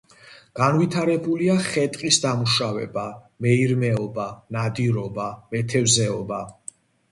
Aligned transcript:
განვითარებულია 0.59 1.57
ხე-ტყის 1.65 2.17
დამუშავება, 2.23 3.05
მეირმეობა, 3.47 4.27
ნადირობა, 4.59 5.29
მეთევზეობა. 5.55 6.45